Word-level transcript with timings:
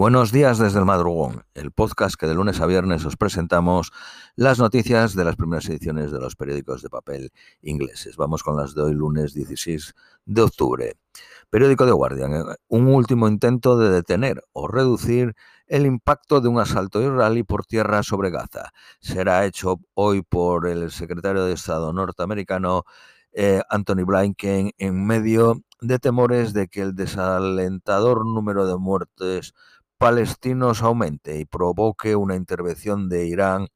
Buenos 0.00 0.32
días 0.32 0.56
desde 0.56 0.78
el 0.78 0.86
madrugón, 0.86 1.44
el 1.52 1.72
podcast 1.72 2.14
que 2.18 2.26
de 2.26 2.32
lunes 2.34 2.62
a 2.62 2.66
viernes 2.66 3.04
os 3.04 3.18
presentamos 3.18 3.92
las 4.34 4.58
noticias 4.58 5.14
de 5.14 5.24
las 5.26 5.36
primeras 5.36 5.68
ediciones 5.68 6.10
de 6.10 6.18
los 6.18 6.36
periódicos 6.36 6.80
de 6.80 6.88
papel 6.88 7.32
ingleses. 7.60 8.16
Vamos 8.16 8.42
con 8.42 8.56
las 8.56 8.74
de 8.74 8.80
hoy, 8.80 8.94
lunes 8.94 9.34
16 9.34 9.94
de 10.24 10.40
octubre. 10.40 10.94
Periódico 11.50 11.84
de 11.84 11.92
Guardian, 11.92 12.32
eh, 12.32 12.44
un 12.68 12.86
último 12.86 13.28
intento 13.28 13.76
de 13.76 13.90
detener 13.90 14.42
o 14.54 14.68
reducir 14.68 15.34
el 15.66 15.84
impacto 15.84 16.40
de 16.40 16.48
un 16.48 16.60
asalto 16.60 17.02
israelí 17.02 17.42
por 17.42 17.66
tierra 17.66 18.02
sobre 18.02 18.30
Gaza. 18.30 18.72
Será 19.00 19.44
hecho 19.44 19.80
hoy 19.92 20.22
por 20.22 20.66
el 20.66 20.90
secretario 20.92 21.44
de 21.44 21.52
Estado 21.52 21.92
norteamericano 21.92 22.84
eh, 23.32 23.60
Anthony 23.68 24.06
Blinken 24.06 24.72
en 24.78 25.06
medio 25.06 25.60
de 25.82 25.98
temores 25.98 26.52
de 26.52 26.68
que 26.68 26.80
el 26.80 26.94
desalentador 26.94 28.26
número 28.26 28.66
de 28.66 28.76
muertes 28.76 29.54
palestinos 30.00 30.80
aumente 30.82 31.38
y 31.38 31.44
provoque 31.44 32.16
una 32.16 32.34
intervención 32.34 33.10
de 33.10 33.26
Irán 33.26 33.68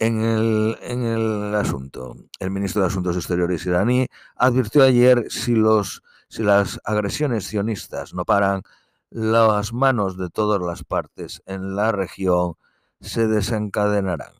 en 0.00 0.20
el, 0.20 0.76
en 0.82 1.04
el 1.04 1.54
asunto. 1.54 2.16
El 2.40 2.50
ministro 2.50 2.82
de 2.82 2.88
Asuntos 2.88 3.14
Exteriores 3.14 3.64
iraní 3.66 4.08
advirtió 4.34 4.82
ayer 4.82 5.30
si, 5.30 5.54
los, 5.54 6.02
si 6.28 6.42
las 6.42 6.80
agresiones 6.82 7.46
sionistas 7.46 8.14
no 8.14 8.24
paran, 8.24 8.62
las 9.08 9.72
manos 9.72 10.18
de 10.18 10.28
todas 10.28 10.60
las 10.60 10.82
partes 10.82 11.40
en 11.46 11.76
la 11.76 11.92
región 11.92 12.54
se 13.00 13.28
desencadenarán. 13.28 14.32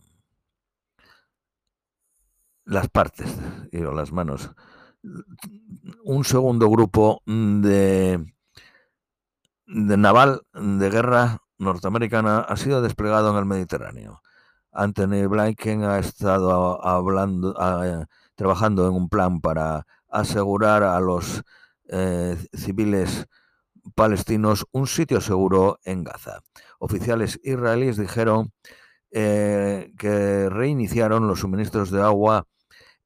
Las 2.65 2.89
partes, 2.89 3.33
digo, 3.71 3.93
las 3.93 4.11
manos. 4.11 4.51
Un 6.03 6.25
segundo 6.25 6.69
grupo 6.69 7.23
de 7.25 8.36
de 9.67 9.97
naval 9.97 10.43
de 10.55 10.91
guerra 10.91 11.39
norteamericana 11.59 12.41
ha 12.41 12.57
sido 12.57 12.83
desplegado 12.83 13.31
en 13.31 13.37
el 13.37 13.45
Mediterráneo. 13.45 14.23
Anthony 14.73 15.27
Blinken 15.29 15.85
ha 15.85 15.99
estado 15.99 16.85
hablando, 16.85 17.55
trabajando 18.35 18.87
en 18.87 18.95
un 18.95 19.09
plan 19.09 19.41
para 19.41 19.87
asegurar 20.09 20.83
a 20.83 21.01
los 21.01 21.43
eh, 21.89 22.37
civiles 22.53 23.27
palestinos 23.95 24.67
un 24.73 24.87
sitio 24.87 25.21
seguro 25.21 25.79
en 25.85 26.05
Gaza. 26.05 26.41
Oficiales 26.79 27.41
israelíes 27.43 27.97
dijeron 27.97 28.53
eh, 29.11 29.93
que 29.99 30.49
reiniciaron 30.51 31.27
los 31.27 31.41
suministros 31.41 31.91
de 31.91 32.03
agua 32.03 32.47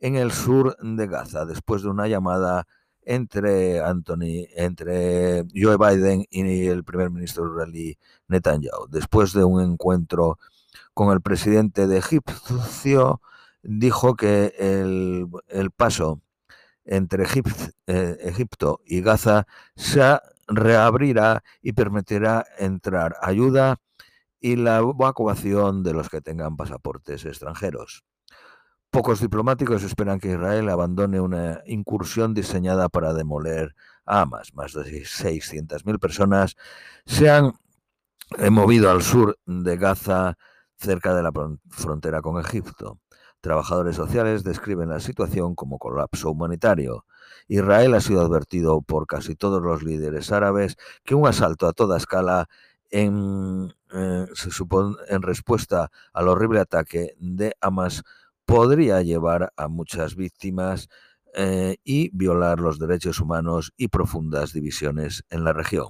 en 0.00 0.16
el 0.16 0.32
sur 0.32 0.76
de 0.80 1.06
Gaza 1.06 1.44
después 1.44 1.82
de 1.82 1.88
una 1.90 2.08
llamada 2.08 2.66
entre 3.10 3.80
Anthony, 3.80 4.46
entre 4.54 5.44
Joe 5.52 5.76
Biden 5.76 6.24
y 6.30 6.66
el 6.68 6.84
primer 6.84 7.10
ministro 7.10 7.44
israelí 7.44 7.98
Netanyahu. 8.28 8.86
Después 8.88 9.32
de 9.32 9.42
un 9.42 9.60
encuentro 9.60 10.38
con 10.94 11.12
el 11.12 11.20
presidente 11.20 11.88
de 11.88 11.98
Egipcio, 11.98 13.20
dijo 13.62 14.14
que 14.14 14.54
el, 14.58 15.70
paso 15.72 16.20
entre 16.84 17.24
eh, 17.88 18.16
Egipto 18.20 18.80
y 18.86 19.00
Gaza 19.00 19.46
se 19.74 20.20
reabrirá 20.46 21.42
y 21.62 21.72
permitirá 21.72 22.46
entrar 22.58 23.16
ayuda 23.22 23.80
y 24.40 24.54
la 24.54 24.78
evacuación 24.78 25.82
de 25.82 25.94
los 25.94 26.08
que 26.08 26.20
tengan 26.20 26.56
pasaportes 26.56 27.24
extranjeros. 27.24 28.04
Pocos 28.90 29.20
diplomáticos 29.20 29.84
esperan 29.84 30.18
que 30.18 30.32
Israel 30.32 30.68
abandone 30.68 31.20
una 31.20 31.62
incursión 31.64 32.34
diseñada 32.34 32.88
para 32.88 33.14
demoler 33.14 33.76
a 34.04 34.22
Hamas. 34.22 34.52
Más 34.54 34.72
de 34.72 34.82
600.000 34.82 36.00
personas 36.00 36.56
se 37.06 37.30
han 37.30 37.52
eh, 38.38 38.50
movido 38.50 38.90
al 38.90 39.02
sur 39.02 39.38
de 39.46 39.76
Gaza, 39.76 40.36
cerca 40.76 41.14
de 41.14 41.22
la 41.22 41.30
frontera 41.68 42.20
con 42.20 42.40
Egipto. 42.40 42.98
Trabajadores 43.40 43.94
sociales 43.94 44.42
describen 44.42 44.88
la 44.88 44.98
situación 44.98 45.54
como 45.54 45.78
colapso 45.78 46.28
humanitario. 46.32 47.06
Israel 47.46 47.94
ha 47.94 48.00
sido 48.00 48.22
advertido 48.22 48.82
por 48.82 49.06
casi 49.06 49.36
todos 49.36 49.62
los 49.62 49.84
líderes 49.84 50.32
árabes 50.32 50.76
que 51.04 51.14
un 51.14 51.28
asalto 51.28 51.68
a 51.68 51.72
toda 51.72 51.96
escala 51.96 52.48
en, 52.90 53.72
eh, 53.92 54.26
se 54.34 54.50
supone, 54.50 54.96
en 55.08 55.22
respuesta 55.22 55.92
al 56.12 56.26
horrible 56.26 56.58
ataque 56.58 57.14
de 57.18 57.54
Hamas 57.60 58.02
podría 58.46 59.02
llevar 59.02 59.52
a 59.56 59.68
muchas 59.68 60.16
víctimas 60.16 60.88
eh, 61.34 61.76
y 61.84 62.10
violar 62.12 62.58
los 62.58 62.78
derechos 62.78 63.20
humanos 63.20 63.72
y 63.76 63.88
profundas 63.88 64.52
divisiones 64.52 65.24
en 65.30 65.44
la 65.44 65.52
región. 65.52 65.88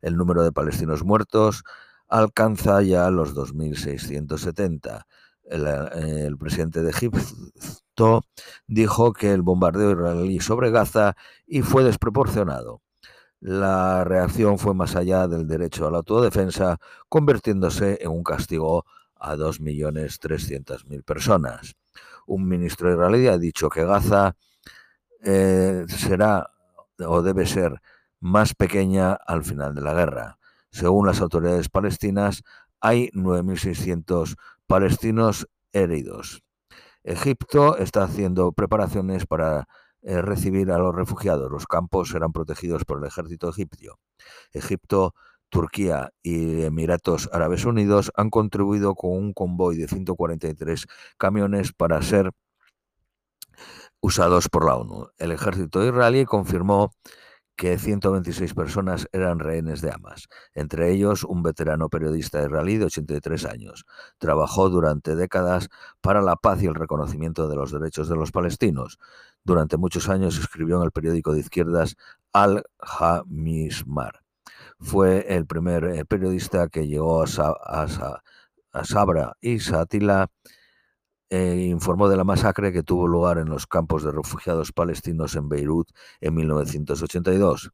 El 0.00 0.16
número 0.16 0.42
de 0.42 0.52
palestinos 0.52 1.04
muertos 1.04 1.62
alcanza 2.08 2.82
ya 2.82 3.10
los 3.10 3.34
2.670. 3.34 5.04
El, 5.44 5.66
eh, 5.66 6.26
el, 6.26 6.36
presidente 6.36 6.82
de 6.82 6.90
Egipto 6.90 8.22
dijo 8.66 9.12
que 9.12 9.32
el 9.32 9.42
bombardeo 9.42 9.92
israelí 9.92 10.40
sobre 10.40 10.70
Gaza 10.70 11.14
y 11.46 11.62
fue 11.62 11.84
desproporcionado. 11.84 12.82
La 13.40 14.04
reacción 14.04 14.58
fue 14.58 14.74
más 14.74 14.96
allá 14.96 15.28
del 15.28 15.46
derecho 15.46 15.86
a 15.86 15.90
la 15.90 15.98
autodefensa, 15.98 16.78
convirtiéndose 17.08 17.98
en 18.00 18.10
un 18.10 18.24
castigo 18.24 18.84
a 19.16 19.36
2.300.000 19.36 21.04
personas 21.04 21.76
un 22.26 22.48
ministro 22.48 22.92
israelí 22.92 23.28
ha 23.28 23.38
dicho 23.38 23.68
que 23.68 23.84
Gaza 23.84 24.36
eh, 25.22 25.84
será 25.88 26.50
o 26.98 27.22
debe 27.22 27.46
ser 27.46 27.80
más 28.20 28.54
pequeña 28.54 29.12
al 29.12 29.44
final 29.44 29.74
de 29.74 29.80
la 29.80 29.94
guerra. 29.94 30.38
Según 30.70 31.06
las 31.06 31.20
autoridades 31.20 31.68
palestinas, 31.68 32.42
hay 32.80 33.10
9.600 33.10 34.36
palestinos 34.66 35.48
heridos. 35.72 36.42
Egipto 37.04 37.76
está 37.76 38.04
haciendo 38.04 38.52
preparaciones 38.52 39.26
para 39.26 39.66
eh, 40.02 40.22
recibir 40.22 40.70
a 40.70 40.78
los 40.78 40.94
refugiados. 40.94 41.50
Los 41.50 41.66
campos 41.66 42.10
serán 42.10 42.32
protegidos 42.32 42.84
por 42.84 42.98
el 42.98 43.04
ejército 43.04 43.48
egipcio. 43.48 43.98
Egipto 44.52 45.14
Turquía 45.52 46.12
y 46.22 46.62
Emiratos 46.62 47.28
Árabes 47.30 47.66
Unidos 47.66 48.10
han 48.16 48.30
contribuido 48.30 48.94
con 48.94 49.10
un 49.12 49.34
convoy 49.34 49.76
de 49.76 49.86
143 49.86 50.86
camiones 51.18 51.74
para 51.74 52.00
ser 52.00 52.30
usados 54.00 54.48
por 54.48 54.64
la 54.64 54.76
ONU. 54.76 55.10
El 55.18 55.30
ejército 55.30 55.86
israelí 55.86 56.24
confirmó 56.24 56.94
que 57.54 57.76
126 57.76 58.54
personas 58.54 59.06
eran 59.12 59.40
rehenes 59.40 59.82
de 59.82 59.90
Hamas, 59.90 60.28
entre 60.54 60.90
ellos 60.90 61.22
un 61.22 61.42
veterano 61.42 61.90
periodista 61.90 62.42
israelí 62.42 62.78
de 62.78 62.86
83 62.86 63.44
años. 63.44 63.84
Trabajó 64.16 64.70
durante 64.70 65.14
décadas 65.16 65.68
para 66.00 66.22
la 66.22 66.36
paz 66.36 66.62
y 66.62 66.66
el 66.66 66.74
reconocimiento 66.74 67.46
de 67.46 67.56
los 67.56 67.72
derechos 67.72 68.08
de 68.08 68.16
los 68.16 68.32
palestinos. 68.32 68.98
Durante 69.44 69.76
muchos 69.76 70.08
años 70.08 70.38
escribió 70.38 70.78
en 70.78 70.84
el 70.84 70.92
periódico 70.92 71.34
de 71.34 71.40
izquierdas 71.40 71.96
Al-Hamismar 72.32 74.21
fue 74.82 75.24
el 75.28 75.46
primer 75.46 75.84
eh, 75.84 76.04
periodista 76.04 76.68
que 76.68 76.86
llegó 76.86 77.22
a, 77.22 78.84
Sabra 78.84 79.36
y 79.40 79.60
Satila 79.60 80.28
e 81.30 81.66
informó 81.70 82.08
de 82.08 82.16
la 82.16 82.24
masacre 82.24 82.72
que 82.72 82.82
tuvo 82.82 83.06
lugar 83.06 83.38
en 83.38 83.48
los 83.48 83.66
campos 83.66 84.02
de 84.02 84.10
refugiados 84.10 84.72
palestinos 84.72 85.36
en 85.36 85.48
Beirut 85.48 85.88
en 86.20 86.34
1982. 86.34 87.70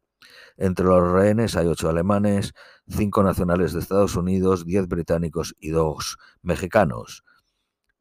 Entre 0.58 0.84
los 0.84 1.10
rehenes 1.12 1.56
hay 1.56 1.66
ocho 1.66 1.88
alemanes, 1.88 2.52
cinco 2.88 3.22
nacionales 3.22 3.72
de 3.72 3.80
Estados 3.80 4.14
Unidos, 4.16 4.64
diez 4.64 4.86
británicos 4.86 5.54
y 5.58 5.70
dos 5.70 6.18
mexicanos. 6.42 7.24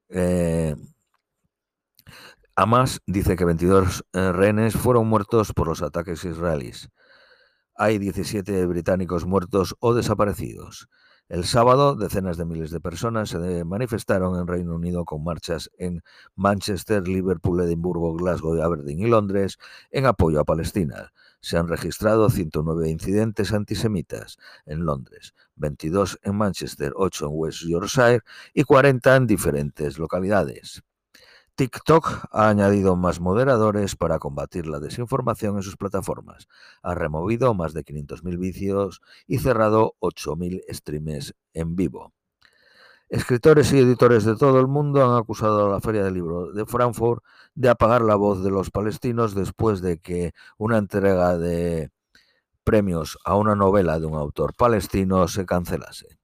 Eh, 0.09 0.75
Hamas 2.55 3.01
dice 3.05 3.35
que 3.35 3.45
22 3.45 4.03
eh, 4.13 4.31
rehenes 4.31 4.75
fueron 4.75 5.07
muertos 5.07 5.53
por 5.53 5.67
los 5.67 5.81
ataques 5.81 6.25
israelíes 6.25 6.89
hay 7.77 7.99
17 7.99 8.65
británicos 8.65 9.25
muertos 9.25 9.75
o 9.79 9.93
desaparecidos. 9.93 10.89
El 11.29 11.43
sábado, 11.43 11.95
decenas 11.95 12.37
de 12.37 12.45
miles 12.45 12.71
de 12.71 12.79
personas 12.79 13.29
se 13.29 13.65
manifestaron 13.65 14.39
en 14.39 14.47
Reino 14.47 14.75
Unido 14.75 15.03
con 15.03 15.25
marchas 15.25 15.69
en 15.77 16.01
Manchester, 16.35 17.05
Liverpool, 17.05 17.59
Edimburgo, 17.59 18.15
Glasgow, 18.15 18.61
Aberdeen 18.61 18.99
y 18.99 19.07
Londres 19.07 19.57
en 19.91 20.05
apoyo 20.05 20.39
a 20.39 20.45
Palestina. 20.45 21.11
Se 21.41 21.57
han 21.57 21.67
registrado 21.67 22.29
109 22.29 22.89
incidentes 22.89 23.51
antisemitas 23.51 24.37
en 24.65 24.85
Londres, 24.85 25.35
22 25.57 26.17
en 26.23 26.35
Manchester, 26.37 26.93
8 26.95 27.25
en 27.25 27.31
West 27.33 27.59
Yorkshire 27.67 28.21
y 28.53 28.63
40 28.63 29.17
en 29.17 29.27
diferentes 29.27 29.99
localidades. 29.99 30.81
TikTok 31.57 32.27
ha 32.31 32.49
añadido 32.49 32.95
más 32.95 33.19
moderadores 33.19 33.95
para 33.95 34.19
combatir 34.19 34.67
la 34.67 34.79
desinformación 34.79 35.55
en 35.55 35.63
sus 35.63 35.75
plataformas. 35.75 36.47
Ha 36.83 36.93
removido 36.93 37.55
más 37.55 37.73
de 37.73 37.83
500.000 37.83 38.37
vicios 38.37 39.01
y 39.25 39.39
cerrado 39.39 39.95
8.000 39.99 40.61
streams 40.69 41.33
en 41.55 41.75
vivo. 41.75 42.13
Escritores 43.09 43.73
y 43.73 43.79
editores 43.79 44.23
de 44.23 44.35
todo 44.35 44.59
el 44.59 44.67
mundo 44.67 45.03
han 45.03 45.17
acusado 45.17 45.65
a 45.65 45.71
la 45.71 45.81
Feria 45.81 46.03
del 46.03 46.13
Libro 46.13 46.51
de 46.53 46.67
Frankfurt 46.67 47.23
de 47.55 47.69
apagar 47.69 48.03
la 48.03 48.13
voz 48.13 48.43
de 48.43 48.51
los 48.51 48.69
palestinos 48.69 49.33
después 49.33 49.81
de 49.81 49.97
que 49.97 50.33
una 50.59 50.77
entrega 50.77 51.39
de 51.39 51.89
premios 52.63 53.17
a 53.25 53.35
una 53.35 53.55
novela 53.55 53.99
de 53.99 54.05
un 54.05 54.13
autor 54.13 54.53
palestino 54.55 55.27
se 55.27 55.47
cancelase. 55.47 56.19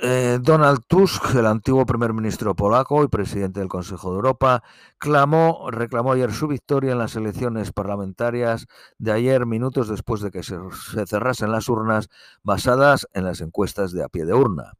Eh, 0.00 0.38
Donald 0.40 0.84
Tusk, 0.86 1.34
el 1.34 1.46
antiguo 1.46 1.84
primer 1.84 2.12
ministro 2.12 2.54
polaco 2.54 3.02
y 3.02 3.08
presidente 3.08 3.58
del 3.58 3.68
Consejo 3.68 4.10
de 4.10 4.16
Europa, 4.16 4.62
clamó, 4.98 5.70
reclamó 5.72 6.12
ayer 6.12 6.32
su 6.32 6.46
victoria 6.46 6.92
en 6.92 6.98
las 6.98 7.16
elecciones 7.16 7.72
parlamentarias 7.72 8.66
de 8.98 9.10
ayer, 9.10 9.44
minutos 9.44 9.88
después 9.88 10.20
de 10.20 10.30
que 10.30 10.44
se, 10.44 10.56
se 10.92 11.04
cerrasen 11.06 11.50
las 11.50 11.68
urnas 11.68 12.08
basadas 12.44 13.08
en 13.12 13.24
las 13.24 13.40
encuestas 13.40 13.90
de 13.90 14.04
a 14.04 14.08
pie 14.08 14.24
de 14.24 14.34
urna 14.34 14.74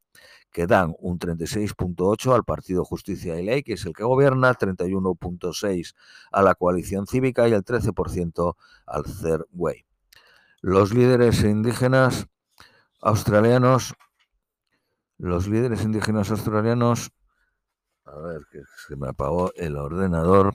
que 0.53 0.67
dan 0.67 0.95
un 0.99 1.19
36.8 1.19 2.35
al 2.35 2.45
Partido 2.45 2.85
Justicia 2.85 3.39
y 3.39 3.45
Ley, 3.45 3.63
que 3.63 3.75
es 3.75 3.85
el 3.85 3.93
que 3.93 4.05
gobierna, 4.05 4.55
31.6 4.55 5.95
a 6.33 6.43
la 6.43 6.55
coalición 6.55 7.07
cívica 7.07 7.49
y 7.49 7.53
el 7.53 7.65
13% 7.65 8.55
al 8.87 9.03
Third. 9.05 9.47
Los 10.61 10.95
líderes 10.95 11.43
indígenas 11.45 12.29
australianos, 13.01 13.95
los 15.19 15.49
líderes 15.49 15.83
indígenas 15.83 16.31
australianos, 16.31 17.11
a 18.05 18.17
ver 18.19 18.43
que 18.51 18.63
se 18.87 18.97
me 18.97 19.09
apagó 19.09 19.53
el 19.57 19.77
ordenador, 19.77 20.55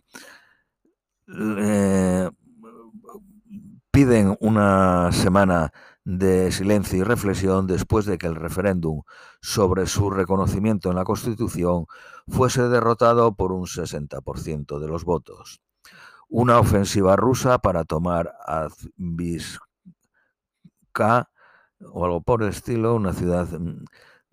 piden 3.92 4.36
una 4.39 5.12
semana 5.12 5.71
de 6.06 6.51
silencio 6.51 7.00
y 7.00 7.04
reflexión 7.04 7.68
después 7.68 8.06
de 8.06 8.18
que 8.18 8.27
el 8.27 8.36
referéndum 8.36 9.04
sobre 9.42 9.86
su 9.86 10.10
reconocimiento 10.10 10.89
en 10.89 10.95
la 10.95 11.06
Constitución 11.06 11.86
fuese 12.27 12.68
derrotado 12.68 13.36
por 13.36 13.51
un 13.51 13.65
60% 13.65 14.80
de 14.80 14.88
los 14.88 15.06
votos. 15.06 15.62
Una 16.27 16.60
ofensiva 16.60 17.15
rusa 17.15 17.60
para 17.60 17.86
tomar 17.86 18.33
Azvizka 18.45 19.60
o 21.92 22.06
algo 22.06 22.21
por 22.21 22.44
el 22.44 22.50
estilo, 22.50 22.95
una 22.95 23.13
ciudad 23.13 23.48
mm, 23.48 23.86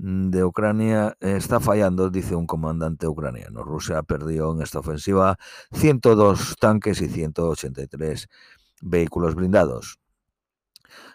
de 0.02 0.44
Ucrania, 0.44 1.16
está 1.20 1.60
fallando, 1.60 2.08
dice 2.08 2.34
un 2.34 2.46
comandante 2.46 3.06
ucraniano. 3.06 3.62
Rusia 3.62 4.02
perdió 4.02 4.52
en 4.52 4.62
esta 4.62 4.78
ofensiva 4.78 5.36
102 5.72 6.56
tanques 6.58 7.02
y 7.02 7.08
183 7.08 8.28
vehículos 8.80 9.34
blindados. 9.34 9.98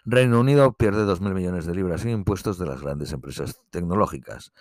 Reino 0.06 0.40
Unido 0.40 0.74
pierde 0.74 1.04
2.000 1.04 1.34
millones 1.34 1.66
de 1.66 1.74
libras 1.74 2.06
en 2.06 2.12
impuestos 2.12 2.60
de 2.60 2.68
las 2.68 2.82
grandes 2.82 3.12
empresas 3.12 3.60
tecnológicas. 3.72 4.54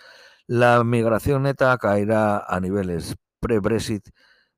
La 0.47 0.83
migración 0.83 1.43
neta 1.43 1.77
caerá 1.77 2.39
a 2.47 2.59
niveles 2.59 3.15
pre-Brexit 3.39 4.09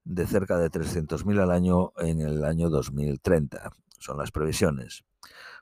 de 0.05 0.25
cerca 0.25 0.57
de 0.57 0.71
300.000 0.71 1.41
al 1.41 1.51
año 1.51 1.91
en 1.97 2.21
el 2.21 2.45
año 2.45 2.69
2030. 2.69 3.69
Son 3.99 4.17
las 4.17 4.31
previsiones. 4.31 5.03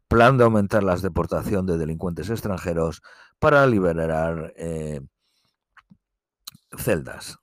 Plan 0.08 0.38
de 0.38 0.44
aumentar 0.44 0.84
la 0.84 0.96
deportación 0.96 1.66
de 1.66 1.78
delincuentes 1.78 2.30
extranjeros 2.30 3.02
para 3.40 3.66
liberar 3.66 4.54
eh, 4.56 5.02
celdas. 6.78 7.40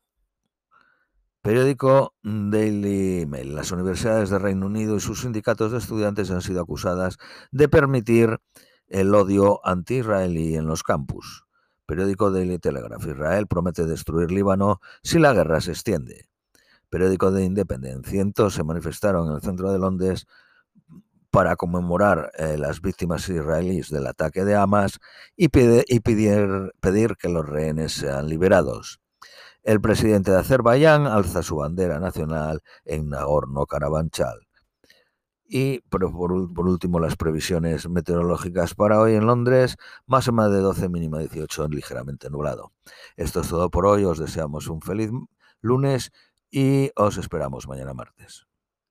Periódico 1.42 2.14
Daily 2.22 3.26
Mail. 3.26 3.56
Las 3.56 3.72
universidades 3.72 4.30
de 4.30 4.38
Reino 4.38 4.66
Unido 4.66 4.94
y 4.94 5.00
sus 5.00 5.22
sindicatos 5.22 5.72
de 5.72 5.78
estudiantes 5.78 6.30
han 6.30 6.40
sido 6.40 6.62
acusadas 6.62 7.18
de 7.50 7.68
permitir 7.68 8.38
el 8.86 9.12
odio 9.12 9.60
anti-israelí 9.66 10.54
en 10.54 10.66
los 10.66 10.84
campus. 10.84 11.44
Periódico 11.84 12.30
Daily 12.30 12.60
Telegraph. 12.60 13.04
Israel 13.06 13.48
promete 13.48 13.86
destruir 13.86 14.30
Líbano 14.30 14.80
si 15.02 15.18
la 15.18 15.32
guerra 15.32 15.60
se 15.60 15.72
extiende. 15.72 16.28
Periódico 16.88 17.32
de 17.32 17.44
Independent. 17.44 18.06
Cientos 18.06 18.54
se 18.54 18.62
manifestaron 18.62 19.28
en 19.28 19.34
el 19.34 19.40
centro 19.40 19.72
de 19.72 19.80
Londres 19.80 20.26
para 21.32 21.56
conmemorar 21.56 22.30
eh, 22.36 22.58
las 22.58 22.82
víctimas 22.82 23.26
israelíes 23.30 23.88
del 23.88 24.06
ataque 24.06 24.44
de 24.44 24.54
Hamas 24.54 25.00
y, 25.34 25.48
pedir 25.48 27.16
que 27.18 27.28
los 27.30 27.48
rehenes 27.48 27.92
sean 27.92 28.28
liberados. 28.28 29.00
El 29.62 29.80
presidente 29.80 30.30
de 30.30 30.36
Azerbaiyán 30.36 31.06
alza 31.06 31.42
su 31.42 31.56
bandera 31.56 31.98
nacional 31.98 32.60
en 32.84 33.08
Nagorno-Karabajal. 33.08 34.46
Y 35.44 35.80
por, 35.80 36.04
último, 36.04 37.00
las 37.00 37.16
previsiones 37.16 37.88
meteorológicas 37.88 38.74
para 38.74 39.00
hoy 39.00 39.14
en 39.14 39.26
Londres, 39.26 39.76
máxima 40.06 40.50
de 40.50 40.60
12, 40.60 40.90
mínima 40.90 41.18
18, 41.18 41.68
ligeramente 41.68 42.28
nublado. 42.28 42.72
Esto 43.16 43.40
es 43.40 43.48
todo 43.48 43.70
por 43.70 43.86
hoy, 43.86 44.04
os 44.04 44.18
deseamos 44.18 44.68
un 44.68 44.82
feliz 44.82 45.10
lunes 45.62 46.12
y 46.50 46.90
os 46.94 47.16
esperamos 47.16 47.66
mañana 47.68 47.94
martes. 47.94 48.51